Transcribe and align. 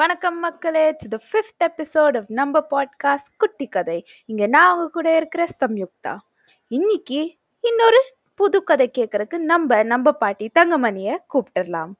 வணக்கம் 0.00 0.38
மக்களே 0.38 0.96
to 0.98 1.16
the 1.16 1.20
fifth 1.32 1.68
episode 1.68 2.16
of 2.16 2.24
நம்ம 2.28 2.66
பாட்காஸ்ட் 2.70 3.36
குட்டி 3.36 3.66
கதை. 3.66 4.04
இங்கே 4.26 4.46
நான் 4.46 4.74
உங்கள் 4.74 4.90
கூட 4.90 5.16
இருக்கிற 5.16 5.46
சம்யுக்தா. 5.60 6.16
இன்னைக்கு 6.68 7.36
இன்னொரு 7.60 8.14
புது 8.34 8.64
கதை 8.64 8.90
கேட்குறக்கு 8.98 9.38
நம்ம 9.38 9.82
நம்ம 9.82 10.12
பாட்டி 10.12 10.50
தங்கமணியை 10.58 11.16
கூப்பிட்டுடலாம். 11.34 11.92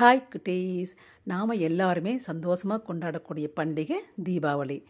ஹாய் 0.00 0.28
குட்டீஸ். 0.32 0.96
நாம் 1.22 1.48
எல்லாருமே 1.48 2.18
சந்தோஷமாக 2.18 2.94
கொண்டாடக்கூடிய 2.94 3.48
பண்டிகை 3.56 3.98
தீபாவளி. 4.24 4.84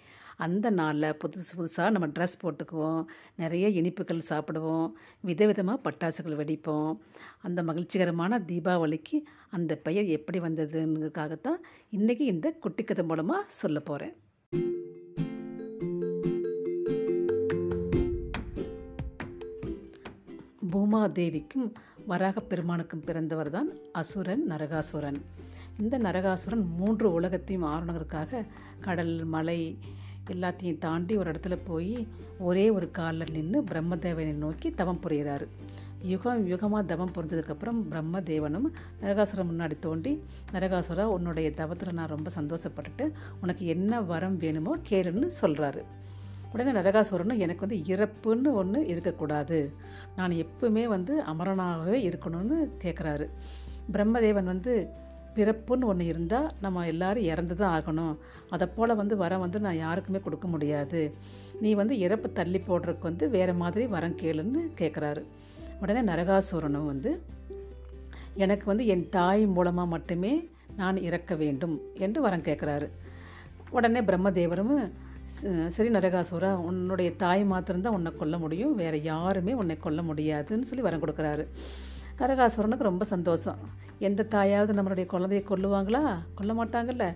அந்த 0.46 0.70
நாளில் 0.70 1.16
புதுசு 1.22 1.52
புதுசாக 1.58 1.90
நம்ம 1.94 2.06
ட்ரெஸ் 2.06 2.40
போட்டுக்குவோம். 2.42 3.02
நிறைய 3.42 3.66
இனிப்புகள் 3.80 4.28
சாப்பிடுவோம். 4.28 4.88
விதவிதமாக 5.26 5.84
பட்டாசுகள் 5.86 6.38
வெடிப்போம். 6.40 6.92
அந்த 7.42 7.62
மகிழ்ச்சிகரமான 7.62 8.38
தீபாவளிக்கு 8.48 9.18
அந்த 9.50 9.76
பெயர் 9.86 10.08
எப்படி 10.16 10.38
வந்ததுங்கிறதுக்காகத்தான் 10.38 11.60
இன்றைக்கி 11.96 12.26
இந்த 12.34 12.50
குட்டி 12.64 12.84
கதை 12.84 13.04
மூலமாக 13.04 13.54
சொல்ல 13.60 13.80
போகிறேன் 13.80 14.16
பூமாதேவிக்கும் 20.72 21.68
வராக 22.06 22.40
பெருமானுக்கும் 22.40 23.04
பிறந்தவர் 23.04 23.50
தான் 23.50 23.70
அசுரன் 23.92 24.44
நரகாசுரன். 24.48 25.18
இந்த 25.80 25.98
நரகாசுரன் 25.98 26.64
மூன்று 26.78 27.06
உலகத்தையும் 27.12 27.66
ஆளுநருக்காக 27.72 28.40
கடல் 28.86 29.14
மலை 29.34 29.58
எல்லாத்தையும் 30.30 30.78
தாண்டி 30.78 31.16
ஒரு 31.16 31.30
இடத்துல 31.30 31.58
போய் 31.64 32.06
ஒரே 32.38 32.70
ஒரு 32.70 32.90
காலில் 32.90 33.32
நின்று 33.32 33.62
பிரம்மதேவனை 33.62 34.34
நோக்கி 34.34 34.70
தவம் 34.70 35.00
புரிகிறாரு 35.06 35.46
யுகம் 36.02 36.46
யுகமாக 36.46 36.84
தவம் 36.84 37.12
புரிஞ்சதுக்கப்புறம் 37.12 37.80
பிரம்மதேவனும் 37.90 38.68
நரகாசுரம் 39.02 39.50
முன்னாடி 39.50 39.78
தோண்டி 39.78 40.12
நரகாசுரா 40.52 41.02
உன்னுடைய 41.02 41.50
தவத்தில் 41.54 41.92
நான் 41.92 42.08
ரொம்ப 42.08 42.30
சந்தோஷப்பட்டுட்டு 42.40 43.06
உனக்கு 43.40 43.66
என்ன 43.66 44.00
வரம் 44.00 44.36
வேணுமோ 44.36 44.76
கேளுன்னு 44.90 45.30
சொல்கிறாரு 45.40 45.82
உடனே 46.52 46.70
நரகாசுரனும் 46.70 47.38
எனக்கு 47.38 47.66
வந்து 47.66 47.80
இறப்புன்னு 47.94 48.52
ஒன்று 48.52 48.86
இருக்கக்கூடாது. 48.86 49.72
நான் 50.16 50.30
எப்பவுமே 50.30 50.84
வந்து 50.84 51.22
அமரனாகவே 51.22 51.98
இருக்கணும்னு 52.08 52.58
கேட்குறாரு 52.82 53.28
பிரம்மதேவன் 53.92 54.44
வந்து 54.44 54.74
பிறப்புன்னு 55.36 55.88
ஒன்று 55.90 56.04
இருந்தால் 56.12 56.48
நம்ம 56.64 56.84
எல்லாரும் 56.92 57.28
இறந்து 57.32 57.54
தான் 57.60 57.74
ஆகணும். 57.78 58.14
அதை 58.54 58.66
போல் 58.76 58.98
வந்து 59.00 59.16
வரம் 59.22 59.44
வந்து 59.44 59.58
நான் 59.66 59.82
யாருக்குமே 59.84 60.20
கொடுக்க 60.26 60.46
முடியாது. 60.54 61.02
நீ 61.64 61.72
வந்து 61.80 61.94
இறப்பு 62.06 62.28
தள்ளி 62.38 62.60
போடுறதுக்கு 62.68 63.08
வந்து 63.10 63.26
வேறு 63.36 63.54
மாதிரி 63.62 63.84
வரம் 63.96 64.18
கேளுன்னு 64.22 64.62
கேட்குறாரு 64.80 65.22
உடனே 65.82 66.02
நரகாசுரனும் 66.12 66.90
வந்து 66.92 67.10
எனக்கு 68.44 68.64
வந்து 68.70 68.84
என் 68.94 69.06
தாய் 69.18 69.44
மூலமாக 69.56 69.92
மட்டுமே 69.94 70.32
நான் 70.80 70.98
இறக்க 71.08 71.34
வேண்டும் 71.42 71.76
என்று 72.06 72.18
வரம் 72.26 72.46
கேட்குறாரு 72.48 72.88
உடனே 73.76 74.00
பிரம்மதேவரும் 74.08 74.74
சரி 75.74 75.90
நரகாசுரா 75.96 76.50
உன்னுடைய 76.68 77.10
தாய் 77.22 77.42
மாத்திரம்தான் 77.50 77.96
உன்னை 77.96 78.12
கொல்ல 78.20 78.36
முடியும். 78.44 78.72
வேறு 78.80 78.98
யாருமே 79.02 79.52
உன்னை 79.60 79.76
கொல்ல 79.84 80.00
முடியாதுன்னு 80.08 80.68
சொல்லி 80.70 80.84
வரம் 80.86 81.02
கொடுக்குறாரு. 81.02 81.44
தரகாசுரனுக்கு 82.20 82.88
ரொம்ப 82.90 83.04
சந்தோஷம். 83.14 83.60
எந்த 84.08 84.26
தாயாவது 84.34 84.72
நம்மளுடைய 84.78 85.06
குழந்தையை 85.06 85.42
கொல்லுவாங்களா? 85.50 86.02
கொல்ல 86.38 86.52
மாட்டாங்கல்ல. 86.58 87.06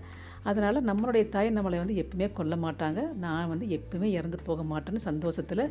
அதனால் 0.50 0.86
நம்மளுடைய 0.88 1.24
தாய் 1.34 1.56
நம்மளை 1.56 1.78
வந்து 1.82 1.98
எப்பவுமே 2.02 2.26
கொல்ல 2.38 2.54
மாட்டாங்க. 2.64 3.00
நான் 3.24 3.50
வந்து 3.52 3.66
எப்பவுமே 3.76 4.08
இறந்து 4.18 4.38
போக 4.48 4.62
மாட்டேன்னு 4.72 5.02
சந்தோஷத்தில் 5.10 5.64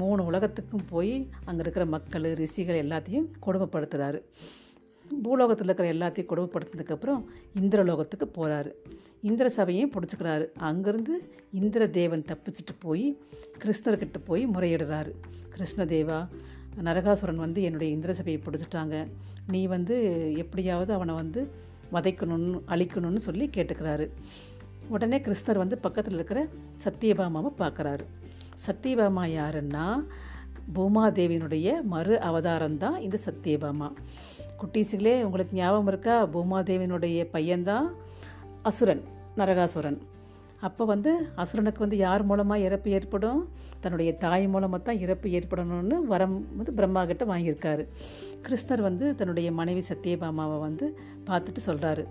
மூணு 0.00 0.20
உலகத்துக்கும் 0.24 0.84
போய் 0.90 1.14
அங்கே 1.44 1.62
இருக்கிற 1.64 1.84
மக்கள் 1.94 2.26
ரிஷிகள் 2.42 2.82
எல்லாத்தையும் 2.84 3.26
கொடுமைப்படுத்துகிறாரு 3.46 4.20
பூலோகத்தில் 5.22 5.68
இருக்கிற 5.68 5.88
எல்லாத்தையும் 5.94 6.30
கொடுமைப்படுத்தினதுக்கப்புறம் 6.30 7.22
இந்திரலோகத்துக்கு 7.60 8.26
போகிறாரு 8.36 8.70
இந்திர 9.28 9.48
சபையும் 9.48 9.92
பிடிச்சிக்கிறாரு. 9.94 10.46
அங்கேருந்து 10.68 11.14
இந்திர 11.60 11.82
தேவன் 11.98 12.24
தப்பிச்சுட்டு 12.30 12.74
போய் 12.78 13.06
கிருஷ்ணர்கிட்ட 13.62 14.18
போய் 14.26 14.42
முறையிடுறாரு. 14.46 15.12
கிருஷ்ணதேவா 15.54 16.20
நரகாசுரன் 16.82 17.44
வந்து 17.44 17.62
என்னுடைய 17.62 17.96
இந்திரசபையை 17.96 18.40
பிடிச்சிட்டாங்க. 18.46 19.06
நீ 19.46 19.66
வந்து 19.66 19.96
எப்படியாவது 20.36 20.92
அவனை 20.92 21.14
வந்து 21.14 21.50
வதைக்கணும்னு 21.92 22.60
அழிக்கணும்னு 22.68 23.16
சொல்லி 23.16 23.50
கேட்டுக்கிறாரு. 23.54 24.10
உடனே 24.88 25.18
கிறிஸ்தர் 25.18 25.56
வந்து 25.56 25.78
பக்கத்தில் 25.78 26.14
இருக்கிற 26.14 26.46
சத்தியபாமாவை 26.84 27.50
பார்க்குறாரு. 27.58 28.04
சத்தியபாமா 28.66 29.24
யாருன்னா 29.38 30.04
பூமாதேவியினுடைய 30.74 31.82
மறு 31.82 32.20
அவதாரம் 32.20 32.78
தான் 32.78 33.00
இந்த 33.00 33.18
சத்தியபாமா 33.24 33.92
குட்டீஸுகளே 34.60 35.22
உங்களுக்கு 35.22 35.56
ஞாபகம் 35.56 35.86
இருக்கா? 35.86 36.26
பூமாதேவியினுடைய 36.26 37.26
பையன்தான் 37.32 37.86
அசுரன் 38.62 39.02
நரகாசுரன். 39.36 39.98
அப்போ 40.66 40.82
வந்து 40.92 41.10
அசுரனுக்கு 41.42 41.84
வந்து 41.84 41.98
யார் 42.06 42.22
மூலமாக 42.30 42.64
இறப்பு 42.66 42.88
ஏற்படும்? 42.98 43.40
தன்னுடைய 43.82 44.10
தாய் 44.24 44.46
மூலமாக 44.54 44.80
தான் 44.88 45.00
இறப்பு 45.04 45.28
ஏற்படணும்னு 45.38 45.96
வரம் 46.12 46.36
வந்து 46.58 46.72
பிரம்மா 46.78 47.02
கிட்ட 47.10 47.24
வாங்கியிருக்காரு. 47.32 47.84
கிருஷ்ணர் 48.46 48.82
வந்து 48.88 49.06
தன்னுடைய 49.20 49.48
மனைவி 49.60 49.82
சத்யபாமாவை 49.90 50.58
வந்து 50.66 50.86
பார்த்துட்டு 51.28 51.62
சொல்கிறாரு 51.68 52.04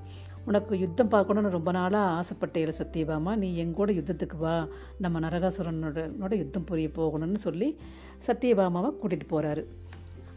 உனக்கு 0.50 0.74
யுத்தம் 0.84 1.12
பார்க்கணுன்னு 1.14 1.56
ரொம்ப 1.58 1.72
நாளாக 1.78 2.14
ஆசைப்பட்டேல 2.20 2.72
சத்தியபாமா 2.80 3.34
நீ 3.44 3.50
எங்கூட 3.64 3.92
யுத்தத்துக்கு 4.00 4.38
வா. 4.46 4.56
நம்ம 5.04 5.20
நரகாசுரனோட 5.26 6.34
யுத்தம் 6.42 6.68
புரிய 6.72 6.90
போகணும்னு 7.00 7.42
சொல்லி 7.48 7.70
சத்தியபாமாவை 8.28 8.92
கூட்டிகிட்டு 9.02 9.28
போகிறாரு 9.34 9.64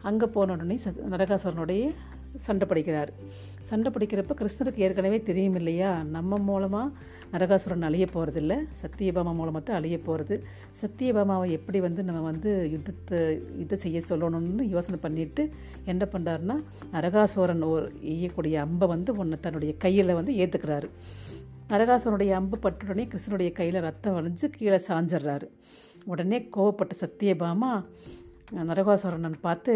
அங்கே 0.08 0.26
போன 0.34 0.52
உடனே 0.56 0.76
ச 0.84 0.88
நரகாசுரனுடைய 1.12 1.84
சண்டை 2.44 2.66
படிக்கிறார். 2.70 3.10
சண்டை 3.68 3.88
படிக்கிறப்ப 3.92 4.34
கிருஷ்ணருக்கு 4.40 4.84
ஏற்கனவே 4.86 5.18
தெரியும் 5.28 5.56
இல்லையா 5.60 5.90
நம்ம 6.16 6.38
மூலமாக 6.48 6.92
நரகாசுரன் 7.32 7.86
அழிய 7.88 8.04
போகிறதில்ல 8.14 8.54
சத்தியபாமா 8.82 9.32
மூலமாக 9.38 9.62
தான் 9.62 9.78
அழிய 9.78 9.96
போகிறது 9.98 10.36
சத்தியபாமாவை 10.80 11.48
எப்படி 11.58 11.78
வந்து 11.86 12.02
நம்ம 12.08 12.20
வந்து 12.30 12.50
யுத்தத்தை 12.74 13.18
யுத்தம் 13.60 13.82
செய்ய 13.84 14.00
சொல்லணும்னு 14.08 14.66
யோசனை 14.74 14.98
பண்ணிட்டு 15.06 15.44
என்ன 15.92 16.04
பண்ணுறாருன்னா 16.12 16.56
நரகாசுரன் 16.94 17.64
ஒரு 17.72 17.86
எய்யக்கூடிய 18.12 18.54
அம்பை 18.66 18.88
வந்து 18.94 19.16
ஒன்று 19.22 19.38
தன்னுடைய 19.46 19.74
கையில் 19.86 20.18
வந்து 20.20 20.34
ஏற்றுக்கிறாரு 20.42 20.90
நரகாசுரனுடைய 21.72 22.32
அம்பு 22.40 22.56
பட்ட 22.64 22.86
உடனே 22.86 23.04
கிருஷ்ணனுடைய 23.12 23.50
கையில் 23.52 23.84
ரத்தம் 23.86 24.16
வளைஞ்சு 24.16 24.46
கீழே 24.56 24.78
சாஞ்சிடுறாரு. 24.88 25.46
உடனே 26.12 26.38
கோவப்பட்ட 26.56 26.94
சத்தியபாமா 27.04 27.72
நரகாசுரனன் 28.68 29.38
பார்த்து 29.46 29.74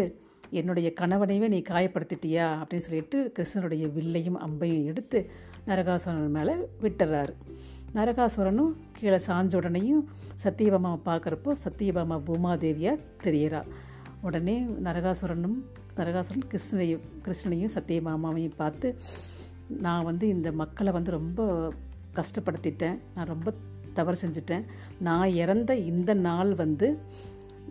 என்னுடைய 0.51 0.93
கணவனையே 0.93 1.47
நீ 1.47 1.61
காயப்படுத்திட்டியா? 1.69 2.45
அப்படின்னு 2.61 2.85
சொல்லிட்டு 2.85 3.31
கிருஷ்ணனுடைய 3.39 3.85
வில்லையும் 3.93 4.39
அம்பையும் 4.47 4.85
எடுத்து 4.85 5.29
நரகாசுரன் 5.67 6.29
மேலே 6.29 6.53
விட்டுறாரு. 6.81 7.33
நரகாசுரனும் 7.95 8.73
கீழே 8.91 9.15
சாஞ்ச 9.15 9.53
உடனேயும் 9.59 10.03
சத்தியபாமாவை 10.43 10.99
பார்க்குறப்போ 11.05 11.51
சத்தியபாமா 11.63 12.17
பூமாதேவியாக 12.27 12.99
தெரியறா. 13.23 13.61
உடனே 14.21 14.55
நரகாசுரனும் 14.83 15.57
நரகாசுரன் 15.97 16.45
கிருஷ்ணனையும் 16.51 17.05
கிருஷ்ணனையும் 17.25 17.75
சத்தியபாமாவையும் 17.75 18.57
பார்த்து 18.57 18.95
நான் 19.67 20.03
வந்து 20.03 20.27
இந்த 20.27 20.51
மக்களை 20.51 20.93
வந்து 20.93 21.11
ரொம்ப 21.11 21.73
கஷ்டப்படுத்திட்டேன். 22.15 22.97
நான் 23.15 23.31
ரொம்ப 23.33 23.53
தவறு 23.93 24.17
செஞ்சுட்டேன். 24.21 24.63
நான் 24.99 25.29
இறந்த 25.29 25.75
இந்த 25.75 26.13
நாள் 26.13 26.53
வந்து 26.53 26.99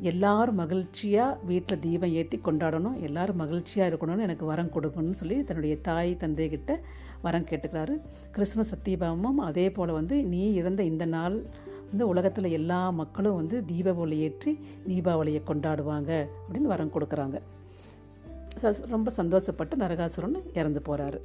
எல்லாரும் 0.09 0.59
மகிழ்ச்சியாக 0.61 1.39
வீட்டில் 1.49 1.81
தீபம் 1.85 2.15
ஏற்றி 2.21 2.37
கொண்டாடணும் 2.45 2.97
எல்லாரும் 3.07 3.41
மகிழ்ச்சியாக 3.43 3.91
இருக்கணும்னு 3.91 4.27
எனக்கு 4.27 4.45
வரம் 4.51 4.73
கொடுக்கணும்னு 4.75 5.19
சொல்லி 5.21 5.37
தன்னுடைய 5.49 5.75
தாய் 5.89 6.13
தந்தைகிட்ட 6.21 6.77
வரம் 7.25 7.47
கேட்டுக்கிறாரு. 7.51 7.95
கிருஷ்ண 8.35 8.65
சத்தியபாமம் 8.71 9.41
அதே 9.49 9.67
போல் 9.71 9.97
வந்து 9.99 10.19
நீ 10.25 10.43
இறந்த 10.61 10.83
இந்த 10.83 11.07
நாள் 11.17 11.37
வந்து 11.91 12.05
உலகத்தில் 12.13 12.55
எல்லா 12.59 12.81
மக்களும் 13.01 13.39
வந்து 13.41 13.59
தீப 13.65 13.95
ஒளி 14.05 14.19
ஏற்றி 14.27 14.53
தீபாவளியை 14.89 15.43
கொண்டாடுவாங்க 15.51 16.11
அப்படின்னு 16.45 16.73
வரம் 16.75 16.95
கொடுக்குறாங்க. 16.95 17.39
ரொம்ப 18.95 19.13
சந்தோஷப்பட்டு 19.17 19.75
நரகாசுரன் 19.77 20.39
இறந்து 20.55 20.83
போகிறாரு 20.87 21.21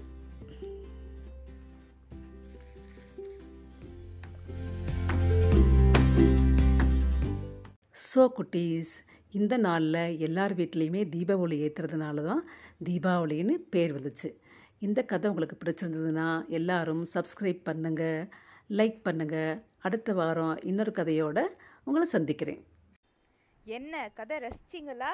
ஸோ 8.16 8.24
குட்டீஸ் 8.36 8.92
இந்த 9.38 9.54
நாளில் 9.66 10.02
எல்லார் 10.26 10.54
வீட்லேயுமே 10.60 11.02
தீபாவளி 11.14 11.56
ஏற்றுறதுனால 11.66 12.24
தான் 12.28 12.44
தீபாவளின்னு 12.88 13.56
பேர் 13.74 13.94
வந்துச்சு. 13.96 14.30
இந்த 14.86 15.00
கதை 15.12 15.30
உங்களுக்கு 15.32 15.56
பிடிச்சிருந்ததுன்னா 15.62 16.28
எல்லாரும் 16.58 17.02
சப்ஸ்கிரைப் 17.14 17.62
பண்ணுங்கள் 17.70 18.22
லைக் 18.80 18.98
பண்ணுங்கள் 19.08 19.60
அடுத்த 19.88 20.14
வாரம் 20.20 20.56
இன்னொரு 20.70 20.94
கதையோடு 21.00 21.44
உங்களை 21.88 22.08
சந்திக்கிறேன். 22.16 22.62
என்ன 23.78 23.94
கதை 24.20 24.38
ரசிச்சிங்களா? 24.46 25.14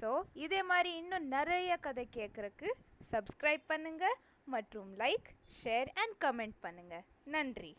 ஸோ 0.00 0.10
இதே 0.44 0.62
மாதிரி 0.72 0.92
இன்னும் 1.00 1.28
நிறைய 1.36 1.76
கதை 1.88 2.06
கேட்குறக்கு 2.18 2.70
சப்ஸ்கிரைப் 3.14 3.66
பண்ணுங்கள் 3.72 4.20
மற்றும் 4.54 4.90
லைக் 5.04 5.28
ஷேர் 5.60 5.90
அண்ட் 6.02 6.16
கமெண்ட் 6.26 6.58
பண்ணுங்கள் 6.66 7.06
நன்றி. 7.36 7.72